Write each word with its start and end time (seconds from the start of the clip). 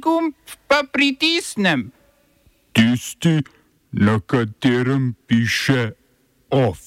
gumb 0.00 0.34
pa 0.66 0.82
pritisnem? 0.92 1.90
Tisti, 2.72 3.42
na 3.92 4.20
katerem 4.20 5.14
piše 5.26 5.92
OF. 6.50 6.78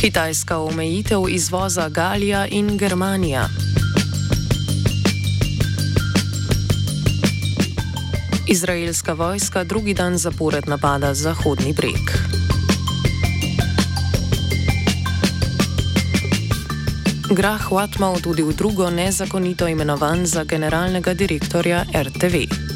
Kitajska 0.00 0.58
omejitev 0.58 1.28
izvoza 1.28 1.88
Galija 1.88 2.46
in 2.46 2.78
Germanija. 2.78 3.48
Izraelska 8.48 9.12
vojska 9.12 9.64
drugi 9.64 9.94
dan 9.94 10.18
zapored 10.18 10.68
napada 10.68 11.14
Zahodni 11.14 11.72
breg. 11.72 12.41
Grah 17.30 17.70
Watmau 17.70 18.18
tudi 18.18 18.42
v 18.42 18.50
drugo 18.54 18.90
nezakonito 18.90 19.68
imenovan 19.68 20.26
za 20.26 20.44
generalnega 20.44 21.14
direktorja 21.14 21.84
RTV. 21.94 22.71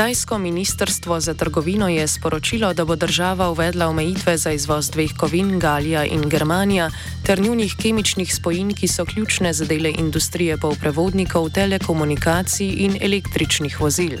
Kitajsko 0.00 0.38
ministrstvo 0.38 1.20
za 1.20 1.34
trgovino 1.34 1.88
je 1.88 2.08
sporočilo, 2.08 2.72
da 2.74 2.84
bo 2.84 2.96
država 2.96 3.50
uvedla 3.50 3.88
omejitve 3.88 4.36
za 4.36 4.52
izvoz 4.52 4.90
dveh 4.90 5.10
kovin, 5.16 5.58
Galija 5.58 6.04
in 6.04 6.22
Germanija, 6.28 6.90
ter 7.22 7.40
njunih 7.40 7.74
kemičnih 7.76 8.34
spojin, 8.34 8.72
ki 8.74 8.88
so 8.88 9.04
ključne 9.04 9.52
za 9.52 9.64
dele 9.64 9.92
industrije 9.98 10.56
polprevodnikov, 10.56 11.50
telekomunikacij 11.50 12.72
in 12.78 12.96
električnih 13.00 13.80
vozil. 13.80 14.16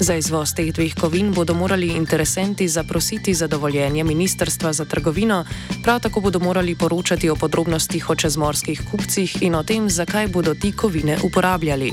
Za 0.00 0.14
izvoz 0.14 0.54
teh 0.54 0.72
dveh 0.72 0.94
kovin 0.94 1.34
bodo 1.34 1.54
morali 1.54 1.88
interesenti 1.88 2.68
zaprositi 2.68 3.34
za 3.34 3.46
dovoljenje 3.46 4.04
ministrstva 4.04 4.72
za 4.72 4.84
trgovino, 4.84 5.44
prav 5.82 6.00
tako 6.00 6.20
bodo 6.20 6.38
morali 6.38 6.74
poročati 6.74 7.30
o 7.30 7.36
podrobnostih 7.36 8.10
o 8.10 8.14
čezmorskih 8.14 8.82
kupcih 8.90 9.42
in 9.42 9.54
o 9.54 9.62
tem, 9.62 9.90
zakaj 9.90 10.28
bodo 10.28 10.54
ti 10.54 10.72
kovine 10.72 11.18
uporabljali. 11.22 11.92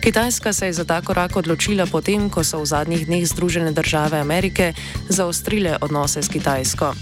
Kitajska 0.00 0.52
se 0.52 0.66
je 0.66 0.72
za 0.72 0.84
ta 0.84 1.00
korak 1.04 1.36
odločila 1.36 1.84
potem, 1.84 2.30
ko 2.32 2.40
so 2.40 2.64
v 2.64 2.66
zadnjih 2.66 3.04
dneh 3.04 3.20
Združene 3.28 3.72
države 3.72 4.16
Amerike 4.16 4.72
zaostrile 5.08 5.76
odnose 5.80 6.22
s 6.22 6.28
Kitajsko. 6.32 6.96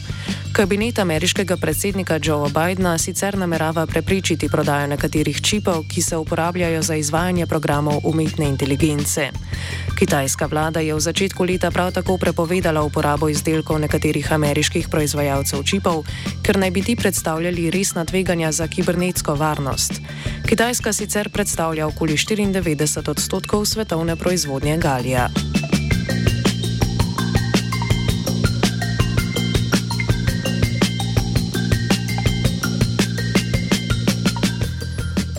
Kabinet 0.58 0.98
ameriškega 0.98 1.56
predsednika 1.56 2.18
Joea 2.22 2.48
Bidna 2.50 2.98
sicer 2.98 3.38
namerava 3.38 3.86
prepričiti 3.86 4.48
prodajo 4.48 4.86
nekaterih 4.86 5.40
čipov, 5.40 5.84
ki 5.88 6.02
se 6.02 6.16
uporabljajo 6.16 6.82
za 6.82 6.94
izvajanje 6.94 7.46
programov 7.46 8.00
umetne 8.04 8.48
inteligence. 8.48 9.30
Kitajska 9.98 10.46
vlada 10.46 10.80
je 10.80 10.94
v 10.94 11.00
začetku 11.00 11.44
leta 11.44 11.70
prav 11.70 11.92
tako 11.92 12.18
prepovedala 12.18 12.82
uporabo 12.82 13.28
izdelkov 13.28 13.78
nekaterih 13.78 14.32
ameriških 14.32 14.88
proizvajalcev 14.88 15.62
čipov, 15.62 16.02
ker 16.42 16.58
naj 16.58 16.70
bi 16.70 16.82
ti 16.82 16.96
predstavljali 16.96 17.70
resna 17.70 18.04
tveganja 18.04 18.52
za 18.52 18.66
kibernetsko 18.68 19.34
varnost. 19.34 19.92
Kitajska 20.48 20.92
sicer 20.92 21.30
predstavlja 21.30 21.86
okoli 21.86 22.12
94 22.12 23.10
odstotkov 23.10 23.64
svetovne 23.64 24.16
proizvodnje 24.16 24.76
galija. 24.78 25.28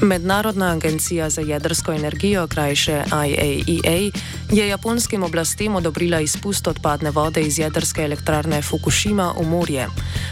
Mednarodna 0.02 0.72
agencija 0.72 1.30
za 1.30 1.42
jedrsko 1.42 1.94
energijo, 1.94 2.47
krajše 2.47 3.03
IAEA, 3.11 4.08
e 4.08 4.11
je 4.52 4.67
japonskim 4.67 5.23
oblastem 5.23 5.75
odobrila 5.75 6.19
izpust 6.22 6.67
odpadne 6.67 7.11
vode 7.11 7.42
iz 7.42 7.59
jedrske 7.59 8.02
elektrarne 8.02 8.61
Fukushima 8.61 9.33
v 9.39 9.44
morje. 9.47 9.88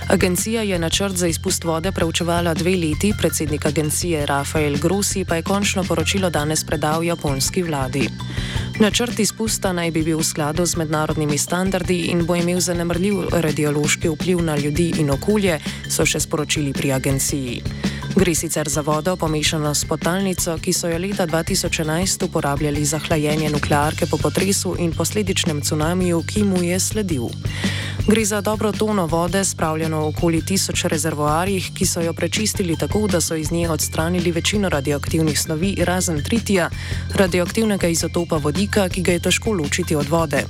Agencija 0.08 0.62
je 0.62 0.80
načrt 0.80 1.16
za 1.16 1.28
izpust 1.28 1.64
vode 1.64 1.92
preučevala 1.92 2.54
dve 2.54 2.76
leti, 2.76 3.14
predsednik 3.18 3.66
agencije 3.66 4.26
Rafael 4.26 4.78
Grossi 4.78 5.26
pa 5.26 5.36
je 5.36 5.44
končno 5.44 5.84
poročilo 5.84 6.30
danes 6.30 6.64
predal 6.64 7.04
japonski 7.04 7.64
vladi. 7.64 8.10
Načrt 8.80 9.20
izpusta 9.20 9.74
naj 9.74 9.92
bi 9.92 10.04
bil 10.04 10.18
v 10.18 10.24
skladu 10.24 10.66
z 10.66 10.78
mednarodnimi 10.78 11.38
standardi 11.38 12.00
in 12.12 12.26
bo 12.26 12.36
imel 12.36 12.60
zanemrljiv 12.60 13.16
radiološki 13.32 14.10
vpliv 14.10 14.42
na 14.42 14.58
ljudi 14.58 14.94
in 14.98 15.12
okolje, 15.12 15.60
so 15.90 16.06
še 16.06 16.20
sporočili 16.20 16.74
pri 16.74 16.92
agenciji. 16.92 17.87
Gre 18.18 18.36
sicer 18.36 18.70
za 18.70 18.82
vodo 18.82 19.16
pomešano 19.16 19.76
s 19.76 19.86
potalnico, 19.86 20.58
ki 20.58 20.74
so 20.74 20.90
jo 20.90 20.98
leta 20.98 21.28
2011 21.28 22.26
uporabljali 22.26 22.86
za 22.86 22.98
hlajenje 22.98 23.50
nuklearke 23.50 24.06
po 24.10 24.18
potresu 24.18 24.76
in 24.80 24.92
posledičnem 24.92 25.62
cunamiju, 25.62 26.24
ki 26.26 26.44
mu 26.44 26.64
je 26.64 26.80
sledil. 26.80 27.30
Gre 28.08 28.26
za 28.26 28.42
dobro 28.42 28.72
tono 28.72 29.06
vode, 29.06 29.46
spravljeno 29.46 30.00
v 30.00 30.08
okoli 30.08 30.40
tisoč 30.46 30.86
rezervoarjih, 30.86 31.72
ki 31.76 31.86
so 31.86 32.02
jo 32.02 32.14
prečistili 32.14 32.78
tako, 32.80 33.08
da 33.08 33.22
so 33.22 33.36
iz 33.36 33.52
nje 33.52 33.70
odstranili 33.70 34.32
večino 34.32 34.70
radioaktivnih 34.70 35.40
snovi, 35.40 35.76
razen 35.84 36.24
tritija, 36.24 36.70
radioaktivnega 37.16 37.88
izotopa 37.88 38.38
vodika, 38.38 38.90
ki 38.90 39.02
ga 39.02 39.12
je 39.12 39.20
težko 39.20 39.52
ločiti 39.52 39.96
od 39.96 40.10
vode. 40.10 40.46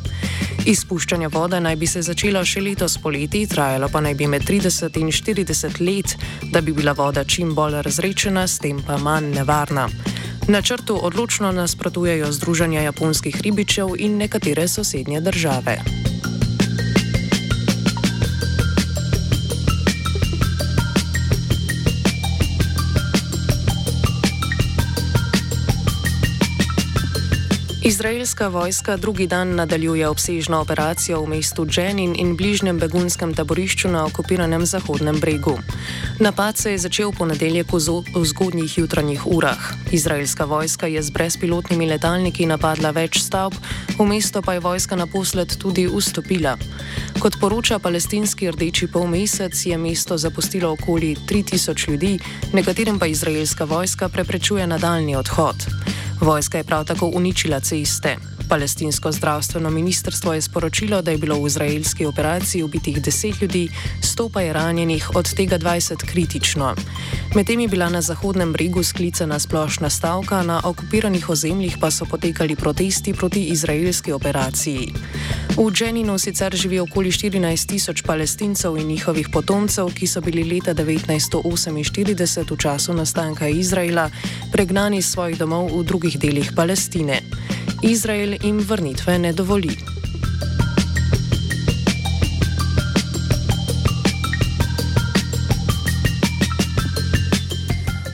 Izpuščanje 0.66 1.28
vode 1.28 1.60
naj 1.60 1.76
bi 1.76 1.88
se 1.88 2.02
začelo 2.02 2.46
še 2.46 2.62
letos 2.62 2.98
poleti, 3.02 3.48
trajalo 3.48 3.90
pa 3.90 4.02
naj 4.06 4.14
bi 4.14 4.28
med 4.28 4.46
30 4.46 5.00
in 5.02 5.10
40 5.10 5.82
let, 5.82 6.14
da 6.54 6.62
bi 6.62 6.72
bila 6.72 6.94
voda 6.94 7.24
čim 7.24 7.56
bolj 7.56 7.82
razrečena, 7.82 8.48
s 8.48 8.60
tem 8.60 8.84
pa 8.86 8.98
manj 8.98 9.34
nevarna. 9.34 9.88
Načrtu 10.48 11.00
odločno 11.02 11.52
nasprotujejo 11.52 12.32
Združenja 12.32 12.82
japonskih 12.82 13.42
ribičev 13.42 13.98
in 13.98 14.18
nekatere 14.18 14.68
sosednje 14.68 15.22
države. 15.22 16.07
Izraelska 27.88 28.48
vojska 28.48 28.98
drugi 28.98 29.28
dan 29.28 29.56
nadaljuje 29.56 30.10
obsežno 30.10 30.60
operacijo 30.60 31.22
v 31.22 31.28
mestu 31.28 31.66
Dženin 31.66 32.16
in 32.20 32.36
bližnjem 32.36 32.80
begunskem 32.80 33.34
taborišču 33.34 33.88
na 33.88 34.06
okupiranem 34.06 34.66
Zahodnem 34.66 35.20
bregu. 35.20 35.56
Napad 36.20 36.58
se 36.58 36.72
je 36.72 36.78
začel 36.78 37.12
ponedeljek 37.12 37.72
v 37.72 38.26
zgodnjih 38.26 38.78
jutranjih 38.78 39.28
urah. 39.28 39.72
Izraelska 39.92 40.46
vojska 40.46 40.88
je 40.88 41.02
z 41.02 41.10
brezpilotnimi 41.10 41.88
letalniki 41.88 42.46
napadla 42.46 42.92
več 42.92 43.22
stavb, 43.24 43.56
v 44.00 44.04
mesto 44.04 44.42
pa 44.42 44.54
je 44.54 44.60
vojska 44.60 44.96
naposled 44.96 45.56
tudi 45.58 45.88
vstopila. 45.88 46.58
Kot 47.20 47.40
poroča 47.40 47.80
palestinski 47.80 48.52
rdeči 48.52 48.92
polmesec, 48.92 49.66
je 49.66 49.78
mesto 49.78 50.18
zapustilo 50.18 50.72
okoli 50.72 51.16
3000 51.16 51.90
ljudi, 51.90 52.20
nekaterim 52.54 53.00
pa 53.00 53.08
izraelska 53.08 53.64
vojska 53.64 54.10
preprečuje 54.10 54.68
nadaljni 54.68 55.16
odhod. 55.16 55.56
Vojska 56.22 56.58
je 56.58 56.64
prav 56.64 56.86
tako 56.86 57.12
uničila 57.14 57.60
ceste. 57.60 58.16
Palestinsko 58.50 59.12
zdravstveno 59.12 59.70
ministrstvo 59.70 60.34
je 60.34 60.42
sporočilo, 60.42 61.02
da 61.02 61.12
je 61.12 61.18
bilo 61.18 61.36
v 61.36 61.48
izraelski 61.48 62.06
operaciji 62.06 62.64
ubitih 62.64 63.02
10 63.02 63.42
ljudi, 63.42 63.70
100 64.02 64.30
pa 64.34 64.42
je 64.42 64.54
ranjenih, 64.54 65.10
od 65.16 65.34
tega 65.36 65.60
20 65.60 66.06
kritično. 66.06 66.76
Medtem 67.36 67.60
je 67.60 67.68
bila 67.68 67.90
na 67.90 68.02
Zahodnem 68.02 68.54
bregu 68.54 68.84
sklicana 68.84 69.40
splošna 69.40 69.90
stavka, 69.90 70.44
na 70.44 70.62
okupiranih 70.64 71.30
ozemljih 71.30 71.78
pa 71.82 71.92
so 71.92 72.06
potekali 72.06 72.56
protesti 72.56 73.14
proti 73.14 73.44
izraelski 73.44 74.12
operaciji. 74.12 74.94
V 75.58 75.72
Dženinu 75.74 76.18
sicer 76.22 76.56
živi 76.56 76.80
okoli 76.80 77.12
14 77.12 77.68
tisoč 77.68 78.02
palestincev 78.02 78.78
in 78.78 78.88
njihovih 78.88 79.30
potomcev, 79.34 79.90
ki 79.90 80.08
so 80.08 80.22
bili 80.22 80.44
leta 80.44 80.74
1948 80.74 82.52
v 82.52 82.58
času 82.58 82.94
nastanka 82.94 83.48
Izraela 83.48 84.10
pregnani 84.52 84.98
iz 84.98 85.10
svojih 85.10 85.38
domov 85.38 85.74
v 85.74 85.84
drugih 85.84 86.20
delih 86.20 86.52
Palestine. 86.56 87.22
Izrael 87.82 88.38
jim 88.44 88.60
vrnitve 88.60 89.18
ne 89.20 89.34
dovoli. 89.34 89.74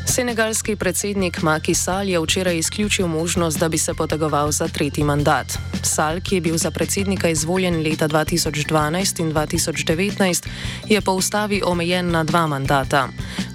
Senegalski 0.08 0.76
predsednik 0.76 1.42
Maki 1.42 1.76
Sal 1.76 2.10
je 2.10 2.20
včeraj 2.20 2.58
izključil 2.58 3.08
možnost, 3.08 3.60
da 3.60 3.70
bi 3.70 3.78
se 3.78 3.94
potegoval 3.94 4.52
za 4.52 4.68
tretji 4.68 5.04
mandat. 5.04 5.73
Sal, 5.86 6.22
ki 6.22 6.36
je 6.36 6.42
bil 6.42 6.58
za 6.58 6.72
predsednika 6.72 7.30
izvoljen 7.30 7.82
leta 7.84 8.08
2012 8.08 9.20
in 9.20 9.34
2019, 9.34 10.48
je 10.90 11.02
po 11.02 11.12
ustavi 11.12 11.62
omejen 11.66 12.12
na 12.12 12.24
dva 12.24 12.48
mandata. 12.48 13.08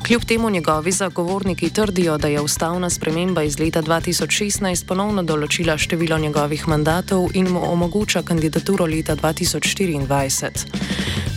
Kljub 0.06 0.24
temu 0.24 0.50
njegovi 0.50 0.92
zagovorniki 0.92 1.70
trdijo, 1.70 2.18
da 2.18 2.28
je 2.28 2.40
ustavna 2.40 2.90
sprememba 2.90 3.42
iz 3.42 3.58
leta 3.58 3.82
2016 3.82 4.86
ponovno 4.86 5.22
določila 5.22 5.76
število 5.78 6.18
njegovih 6.18 6.68
mandatov 6.68 7.28
in 7.34 7.48
mu 7.52 7.72
omogoča 7.72 8.22
kandidaturo 8.22 8.86
leta 8.86 9.16
2024. 9.16 10.66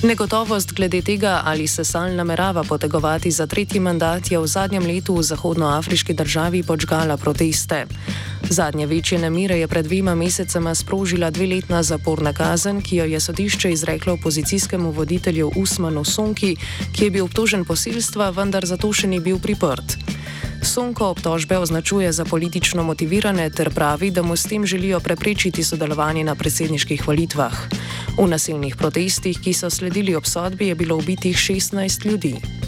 Negotovost 0.04 0.74
glede 0.74 1.02
tega, 1.02 1.42
ali 1.46 1.68
se 1.68 1.84
Sal 1.84 2.16
namerava 2.16 2.64
potegovati 2.64 3.32
za 3.32 3.48
tretji 3.48 3.80
mandat, 3.80 4.32
je 4.32 4.40
v 4.40 4.48
zadnjem 4.48 4.86
letu 4.86 5.16
v 5.16 5.24
zahodnoafriški 5.24 6.14
državi 6.14 6.64
počgala 6.64 7.18
proteste. 7.18 7.86
Zadnje 8.50 8.88
večje 8.88 9.20
nemire 9.20 9.60
je 9.60 9.68
pred 9.68 9.86
dvema 9.86 10.16
mesecema 10.16 10.76
sprožila 10.76 11.30
dveletna 11.30 11.84
zaporna 11.84 12.34
kazen, 12.34 12.82
ki 12.82 12.96
jo 12.96 13.06
je 13.06 13.20
sodišče 13.20 13.72
izreklo 13.72 14.14
opozicijskemu 14.14 14.92
voditelju 14.92 15.52
Usmanu 15.56 16.04
Sonki, 16.04 16.56
ki 16.94 17.04
je 17.04 17.12
bil 17.12 17.26
obtožen 17.26 17.66
posilstva, 17.66 18.30
vendar 18.30 18.66
zato 18.66 18.94
še 18.94 19.08
ni 19.08 19.20
bil 19.20 19.40
priprt. 19.40 19.98
Sonko 20.64 21.08
obtožbe 21.08 21.58
označuje 21.58 22.12
za 22.12 22.26
politično 22.26 22.84
motivirane 22.84 23.50
ter 23.50 23.70
pravi, 23.70 24.12
da 24.12 24.22
mu 24.22 24.36
s 24.36 24.44
tem 24.44 24.66
želijo 24.66 25.00
preprečiti 25.00 25.64
sodelovanje 25.64 26.24
na 26.24 26.36
predsedniških 26.36 27.08
volitvah. 27.08 27.56
V 28.18 28.28
nasilnih 28.28 28.76
protestih, 28.76 29.40
ki 29.42 29.54
so 29.54 29.70
sledili 29.70 30.16
obsodbi, 30.16 30.68
je 30.68 30.76
bilo 30.76 30.98
ubitih 30.98 31.38
16 31.38 32.06
ljudi. 32.06 32.61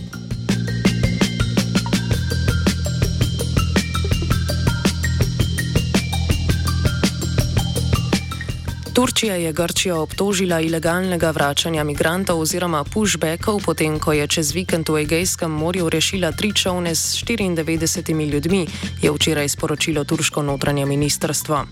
Turčija 8.93 9.35
je 9.35 9.53
Grčijo 9.53 10.01
obtožila 10.01 10.59
ilegalnega 10.61 11.31
vračanja 11.31 11.83
migrantov 11.83 12.39
oziroma 12.39 12.83
pushbackov, 12.83 13.57
potem 13.65 13.97
ko 13.99 14.13
je 14.13 14.27
čez 14.27 14.51
vikend 14.53 14.89
v 14.89 15.01
Egejskem 15.01 15.51
morju 15.51 15.89
rešila 15.89 16.31
tri 16.31 16.53
čovne 16.53 16.93
s 16.95 17.25
94 17.25 18.29
ljudmi, 18.31 18.67
je 19.01 19.11
včeraj 19.11 19.49
sporočilo 19.49 20.03
turško 20.03 20.41
notranje 20.41 20.85
ministrstvo. 20.85 21.65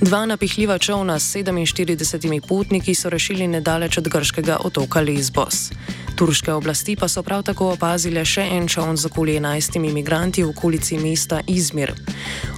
Dva 0.00 0.26
napihljiva 0.26 0.78
čovna 0.78 1.18
s 1.18 1.36
47 1.36 2.40
potniki 2.48 2.94
so 2.94 3.08
rešili 3.08 3.48
nedaleč 3.48 3.98
od 3.98 4.08
grškega 4.08 4.58
otoka 4.64 5.00
Lesbos. 5.00 5.70
Turške 6.18 6.52
oblasti 6.52 6.96
pa 6.96 7.06
so 7.08 7.22
prav 7.22 7.44
tako 7.46 7.68
opazile 7.76 8.24
še 8.26 8.42
en 8.50 8.64
čovn 8.66 8.96
z 8.98 9.06
okoli 9.06 9.36
11 9.38 9.76
imigranti 9.78 10.42
v 10.42 10.50
okolici 10.50 10.98
mesta 10.98 11.38
Izmir. 11.46 11.92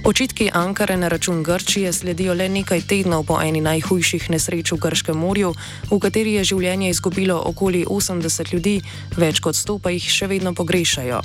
Očitki 0.01 0.49
Ankare 0.49 0.97
na 0.97 1.07
račun 1.07 1.43
Grčije 1.43 1.93
sledijo 1.93 2.33
le 2.33 2.49
nekaj 2.49 2.81
tednov 2.89 3.27
po 3.29 3.37
eni 3.37 3.61
najhujših 3.61 4.31
nesreč 4.33 4.73
v 4.73 4.79
Grškem 4.81 5.13
morju, 5.13 5.53
v 5.91 5.99
kateri 6.01 6.33
je 6.39 6.47
življenje 6.53 6.89
izgubilo 6.89 7.37
okoli 7.37 7.85
80 7.85 8.49
ljudi, 8.49 8.81
več 9.21 9.37
kot 9.45 9.53
100 9.53 9.77
pa 9.77 9.93
jih 9.93 10.09
še 10.09 10.33
vedno 10.33 10.57
pogrešajo. 10.57 11.21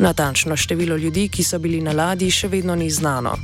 Natančno 0.00 0.56
število 0.56 0.96
ljudi, 0.96 1.28
ki 1.28 1.44
so 1.44 1.60
bili 1.60 1.84
na 1.84 1.92
ladji, 1.92 2.32
še 2.32 2.48
vedno 2.48 2.72
ni 2.80 2.88
znano. 2.88 3.36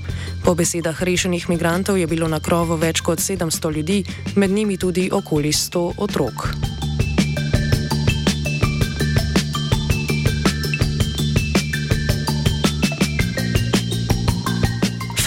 Po 0.49 0.57
besedah 0.57 0.97
rešenih 0.97 1.45
migrantov 1.53 2.01
je 2.01 2.09
bilo 2.09 2.25
na 2.25 2.41
krovu 2.41 2.81
več 2.81 3.05
kot 3.05 3.21
700 3.21 3.77
ljudi, 3.77 4.05
med 4.41 4.49
njimi 4.49 4.81
tudi 4.81 5.11
okoli 5.13 5.53
100 5.53 5.91
otrok. 6.01 6.90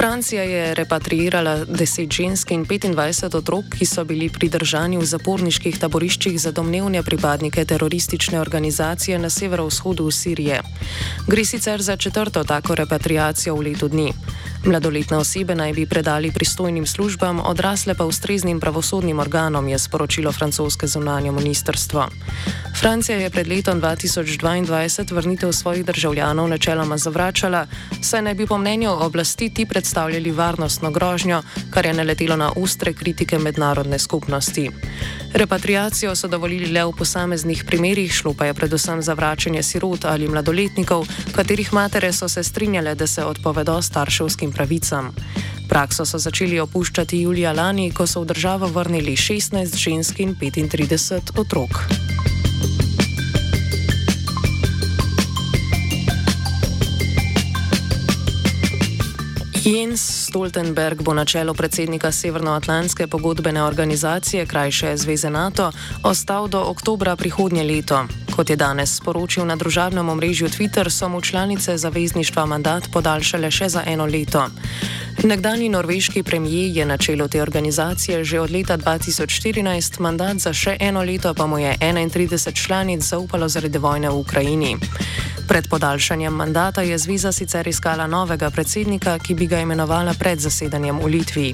Francija 0.04 0.44
je 0.44 0.76
repatriirala 0.76 1.66
10 1.66 2.12
žensk 2.12 2.52
in 2.52 2.66
25 2.66 3.38
otrok, 3.38 3.66
ki 3.78 3.86
so 3.86 4.04
bili 4.04 4.28
pridržani 4.30 4.98
v 5.00 5.06
zaporniških 5.08 5.80
taboriščih 5.80 6.36
za 6.40 6.52
domnevne 6.52 7.04
pripadnike 7.04 7.64
teroristične 7.66 8.42
organizacije 8.42 9.20
na 9.20 9.30
severovzhodu 9.30 10.12
Sirije. 10.12 10.60
Gre 11.28 11.46
sicer 11.46 11.82
za 11.82 11.96
četrto 11.96 12.44
tako 12.44 12.76
repatriacijo 12.76 13.56
v 13.56 13.62
letu 13.70 13.88
dni. 13.88 14.12
Mladoletne 14.66 15.18
osebe 15.18 15.56
naj 15.56 15.74
bi 15.74 15.86
predali 15.86 16.32
pristojnim 16.32 16.86
službam, 16.86 17.40
odrasle 17.40 17.96
pa 17.96 18.06
ustreznim 18.06 18.60
pravosodnim 18.60 19.20
organom, 19.20 19.68
je 19.68 19.80
sporočilo 19.80 20.32
francoske 20.32 20.88
zunanje 20.88 21.32
ministrstvo. 21.32 22.08
Francija 22.80 23.18
je 23.18 23.30
pred 23.30 23.48
letom 23.48 23.82
2022 23.82 25.14
vrnitev 25.14 25.52
svojih 25.52 25.86
državljanov 25.86 26.48
načeloma 26.50 26.98
zavračala, 26.98 27.68
saj 28.02 28.22
naj 28.22 28.34
bi 28.34 28.48
po 28.48 28.58
mnenju 28.58 28.92
oblasti 28.92 29.50
ti 29.54 29.66
predstavljali 29.66 30.32
varnostno 30.32 30.92
grožnjo, 30.92 31.42
kar 31.70 31.86
je 31.86 31.94
naletelo 31.94 32.36
na 32.36 32.52
ostre 32.56 32.94
kritike 32.94 33.40
mednarodne 33.40 34.00
skupnosti. 34.00 34.70
Repatriacijo 35.34 36.16
so 36.16 36.28
dovolili 36.28 36.72
le 36.72 36.86
v 36.86 36.92
posameznih 36.98 37.64
primerjih, 37.68 38.14
šlo 38.14 38.34
pa 38.34 38.46
je 38.46 38.54
predvsem 38.54 39.02
za 39.02 39.14
vračanje 39.14 39.64
sirot 39.64 40.06
ali 40.06 40.28
mladoletnikov, 40.28 41.08
katerih 41.36 41.74
matere 41.74 42.14
so 42.14 42.30
se 42.30 42.44
strinjale, 42.44 42.96
da 42.96 43.08
se 43.08 43.26
odpovedo 43.26 43.82
starševskim 43.82 44.53
pravicam. 44.56 45.12
Prakso 45.70 46.06
so 46.06 46.20
začeli 46.20 46.60
opuščati 46.60 47.22
julija 47.22 47.54
lani, 47.54 47.92
ko 47.92 48.08
so 48.08 48.22
v 48.22 48.32
državo 48.34 48.68
vrnili 48.68 49.16
16 49.18 49.78
žensk 49.78 50.20
in 50.20 50.36
35 50.36 51.38
otrok. 51.40 52.03
Jens 59.64 60.28
Stoltenberg 60.28 61.02
bo 61.02 61.14
na 61.14 61.24
čelu 61.26 61.54
predsednika 61.54 62.12
Severnoatlantske 62.12 63.08
pogodbene 63.08 63.64
organizacije, 63.64 64.46
krajše 64.46 64.98
Zveze 64.98 65.30
NATO, 65.30 65.72
ostal 66.04 66.48
do 66.48 66.60
oktobra 66.60 67.16
prihodnje 67.16 67.64
leto. 67.64 68.04
Kot 68.36 68.50
je 68.50 68.56
danes 68.56 68.96
sporočil 68.96 69.46
na 69.46 69.56
družabnem 69.56 70.10
omrežju 70.10 70.50
Twitter, 70.50 70.90
so 70.90 71.10
mu 71.10 71.22
članice 71.22 71.78
zavezništva 71.78 72.46
mandat 72.46 72.92
podaljšale 72.92 73.52
še 73.52 73.70
za 73.70 73.84
eno 73.86 74.06
leto. 74.06 74.50
Nekdani 75.24 75.70
norveški 75.70 76.24
premijer 76.24 76.78
je 76.78 76.86
na 76.86 76.98
čelu 76.98 77.28
te 77.28 77.42
organizacije 77.42 78.24
že 78.24 78.40
od 78.40 78.52
leta 78.52 78.78
2014, 78.78 80.00
mandat 80.00 80.38
za 80.38 80.54
še 80.54 80.78
eno 80.80 81.04
leto 81.04 81.34
pa 81.34 81.48
mu 81.48 81.60
je 81.60 81.78
31 81.80 82.66
članic 82.66 83.04
zaupalo 83.04 83.48
zaradi 83.50 83.78
vojne 83.78 84.10
v 84.10 84.16
Ukrajini. 84.16 84.76
Pred 85.48 85.70
podaljšanjem 85.70 86.34
mandata 86.34 86.82
je 86.82 86.98
zveza 86.98 87.32
sicer 87.32 87.68
iskala 87.68 88.08
novega 88.08 88.50
predsednika, 88.50 89.20
ki 89.20 89.34
bi 89.34 89.48
ga 89.48 89.60
imenovala 89.60 90.14
pred 90.20 90.40
zasedanjem 90.40 91.00
v 91.00 91.08
Litvi. 91.08 91.54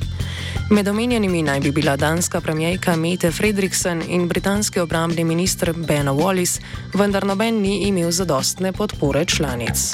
Med 0.69 0.88
omenjenimi 0.88 1.44
naj 1.44 1.60
bi 1.60 1.71
bila 1.71 1.95
danska 1.95 2.42
premijejka 2.42 2.95
Mete 2.95 3.31
Fredriksen 3.31 4.01
in 4.07 4.27
britanski 4.27 4.80
obrambni 4.80 5.24
minister 5.24 5.74
Ben 5.74 6.10
Wallis, 6.10 6.60
vendar 6.94 7.25
noben 7.25 7.62
ni 7.62 7.88
imel 7.88 8.12
zadostne 8.12 8.74
podpore 8.74 9.25
članic. 9.25 9.94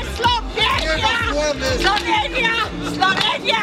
Slovenija, 1.41 2.53
Slovenija. 2.83 3.61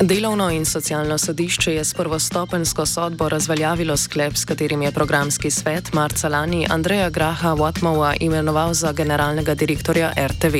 Delovno 0.00 0.50
in 0.50 0.64
socialno 0.64 1.18
sodišče 1.18 1.74
je 1.74 1.84
s 1.84 1.94
prvostopensko 1.94 2.86
sodbo 2.86 3.28
razveljavilo 3.28 3.96
sklep, 3.96 4.36
s 4.36 4.44
katerim 4.44 4.82
je 4.82 4.92
programski 4.92 5.50
svet 5.50 5.92
marca 5.92 6.28
lani 6.28 6.66
Andreja 6.70 7.10
Graha 7.10 7.54
Watmowa 7.54 8.16
imenoval 8.20 8.74
za 8.74 8.92
generalnega 8.92 9.54
direktorja 9.54 10.12
RTV. 10.26 10.56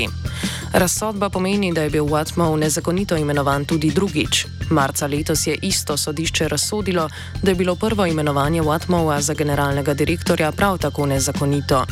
Razsodba 0.72 1.30
pomeni, 1.30 1.72
da 1.72 1.82
je 1.82 1.90
bil 1.90 2.04
Watmow 2.04 2.56
nezakonito 2.56 3.16
imenovan 3.16 3.64
tudi 3.64 3.90
drugič. 3.90 4.46
Marca 4.70 5.06
letos 5.06 5.46
je 5.46 5.58
isto 5.62 5.96
sodišče 5.96 6.48
razsodilo, 6.48 7.08
da 7.42 7.50
je 7.50 7.54
bilo 7.54 7.76
prvo 7.76 8.06
imenovanje 8.06 8.62
Watmowa 8.62 9.20
za 9.20 9.34
generalnega 9.34 9.94
direktorja 9.94 10.52
prav 10.52 10.78
tako 10.78 11.06
nezakonito. 11.06 11.84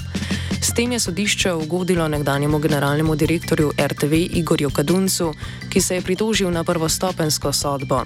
S 0.66 0.74
tem 0.74 0.92
je 0.92 0.98
sodišče 1.00 1.52
ugodilo 1.52 2.08
nekdanjemu 2.08 2.58
generalnemu 2.58 3.14
direktorju 3.16 3.70
RTV 3.78 4.14
Igorju 4.14 4.70
Kaduncu, 4.70 5.34
ki 5.70 5.80
se 5.80 5.94
je 5.94 6.02
pritožil 6.02 6.50
na 6.50 6.64
prvostopensko 6.64 7.52
sodbo. 7.52 8.00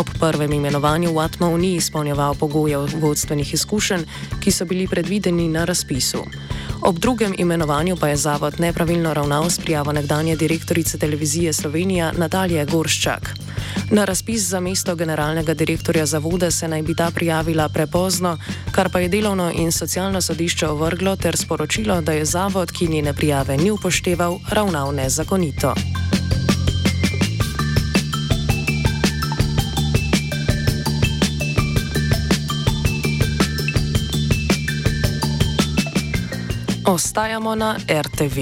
Ob 0.00 0.08
prvem 0.18 0.52
imenovanju 0.52 1.10
Watmow 1.12 1.56
ni 1.56 1.74
izpolnjeval 1.74 2.34
pogojev 2.34 2.88
vodstvenih 3.00 3.54
izkušenj, 3.54 4.04
ki 4.40 4.50
so 4.50 4.64
bili 4.64 4.86
predvideni 4.88 5.48
na 5.48 5.64
razpisu. 5.64 6.24
Ob 6.82 6.98
drugem 6.98 7.34
imenovanju 7.38 7.96
pa 7.96 8.08
je 8.08 8.16
zavod 8.16 8.60
nepravilno 8.60 9.14
ravnal 9.14 9.50
s 9.50 9.58
prijavo 9.58 9.92
nekdanje 9.92 10.36
direktorice 10.36 10.98
televizije 10.98 11.52
Slovenija 11.52 12.12
Natalije 12.16 12.64
Gorščak. 12.66 13.34
Na 13.90 14.04
razpis 14.04 14.42
za 14.42 14.60
mesto 14.60 14.94
generalnega 14.94 15.54
direktorja 15.54 16.06
zavoda 16.06 16.50
se 16.50 16.68
naj 16.68 16.82
bi 16.82 16.94
ta 16.94 17.10
prijavila 17.14 17.68
prepozno, 17.68 18.38
kar 18.72 18.88
pa 18.92 19.00
je 19.00 19.08
delovno 19.08 19.52
in 19.54 19.72
socialno 19.72 20.20
sodišče 20.20 20.68
ovrglo 20.68 21.16
ter 21.16 21.36
sporočilo, 21.36 22.00
da 22.00 22.12
je 22.12 22.24
zavod, 22.24 22.72
ki 22.72 22.88
njene 22.88 23.12
prijave 23.14 23.56
ni 23.56 23.70
upošteval, 23.70 24.38
ravnal 24.50 24.94
nezakonito. 24.94 25.74
Ostajamo 36.90 37.54
na 37.54 37.76
RTV. 37.88 38.38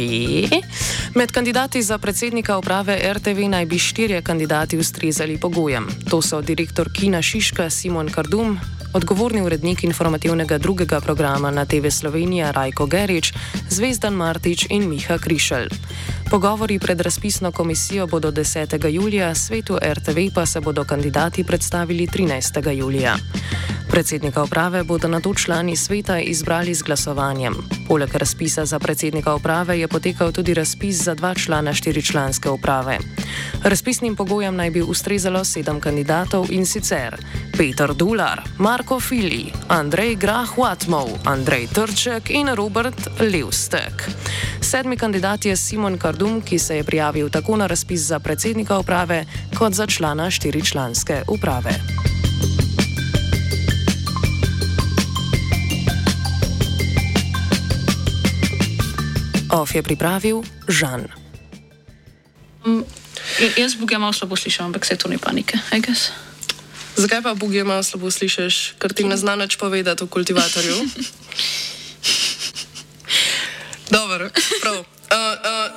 Med 1.15 1.33
kandidati 1.33 1.83
za 1.83 1.99
predsednika 1.99 2.59
uprave 2.59 3.13
RTV 3.13 3.49
naj 3.49 3.67
bi 3.67 3.79
štirje 3.79 4.23
kandidati 4.23 4.79
ustrezali 4.79 5.41
pogojem. 5.41 5.89
To 6.11 6.23
so 6.23 6.41
direktor 6.41 6.93
Kina 6.93 7.23
Šiška 7.23 7.71
Simon 7.71 8.09
Kardum, 8.09 8.59
odgovorni 8.95 9.43
urednik 9.43 9.85
informativnega 9.85 10.59
drugega 10.59 11.01
programa 11.01 11.51
na 11.51 11.65
TV 11.65 11.91
Slovenija 11.91 12.51
Rajko 12.51 12.87
Gerič, 12.87 13.33
Zvezdan 13.71 14.15
Martič 14.15 14.67
in 14.71 14.89
Miha 14.89 15.19
Krišelj. 15.19 15.69
Pogovori 16.31 16.79
pred 16.79 17.01
razpisno 17.01 17.53
komisijo 17.53 18.07
bodo 18.07 18.31
10. 18.31 18.89
julija, 18.89 19.35
svetu 19.35 19.79
RTV 19.83 20.19
pa 20.35 20.47
se 20.47 20.61
bodo 20.61 20.85
kandidati 20.85 21.45
predstavili 21.45 22.07
13. 22.07 22.71
julija. 22.71 23.17
Predsednika 23.91 24.43
uprave 24.43 24.85
bodo 24.85 25.09
na 25.09 25.21
to 25.21 25.35
člani 25.35 25.77
sveta 25.77 26.19
izbrali 26.21 26.75
z 26.75 26.83
glasovanjem. 26.83 27.55
Poleg 27.89 28.15
razpisa 28.15 28.65
za 28.65 28.79
predsednika 28.79 29.35
uprave 29.35 29.81
je 29.81 29.89
potekal 29.89 30.33
tudi 30.33 30.55
razpis 30.55 30.97
za 30.97 31.15
dva 31.15 31.35
člana 31.35 31.73
štiričlanske 31.73 32.51
uprave. 32.51 32.99
Razpisnim 33.63 34.17
pogojem 34.17 34.57
naj 34.57 34.71
bi 34.71 34.83
ustrezalo 34.83 35.45
sedem 35.45 35.81
kandidatov 35.81 36.47
in 36.51 36.67
sicer 36.67 37.17
Peter 37.57 37.95
Dular, 37.95 38.43
Marko 38.59 39.01
Fili, 39.01 39.53
Andrej 39.69 40.17
Grah-Watmov, 40.17 41.09
Andrej 41.25 41.67
Trček 41.67 42.31
in 42.31 42.49
Robert 42.55 43.09
Levstek. 43.21 44.11
Sedmi 44.61 44.97
kandidat 44.97 45.45
je 45.45 45.57
Simon 45.57 45.99
Kardum, 46.19 46.43
ki 46.43 46.59
se 46.59 46.77
je 46.77 46.85
prijavil 46.85 47.31
tako 47.31 47.57
na 47.57 47.67
razpis 47.67 48.01
za 48.01 48.19
predsednika 48.19 48.79
uprave 48.79 49.25
kot 49.59 49.73
za 49.73 49.87
člana 49.87 50.31
štiričlanske 50.31 51.23
uprave. 51.29 51.71
Of 59.51 59.75
je 59.75 59.83
pripravil 59.83 60.43
Žan. 60.69 61.07
Um, 62.67 62.85
jaz 63.57 63.79
Bog 63.79 63.93
je 63.93 63.99
malo 63.99 64.13
slabo 64.13 64.37
slišal, 64.37 64.67
ampak 64.67 64.87
se 64.87 64.97
to 64.97 65.09
ni 65.09 65.19
panike, 65.19 65.59
I 65.71 65.81
guess. 65.81 66.11
Zakaj 66.97 67.23
pa 67.23 67.35
Bog 67.35 67.55
je 67.55 67.65
malo 67.65 67.83
slabo 67.83 68.11
slišiš, 68.11 68.75
ker 68.83 68.93
ti 68.93 69.05
ne 69.05 69.17
zna 69.17 69.37
nič 69.37 69.57
povedati 69.57 70.03
o 70.03 70.07
kultivatorju? 70.07 70.75
Dobro, 73.95 74.31
prav. 74.61 74.85
Uh, 75.09 75.15
uh. 75.15 75.68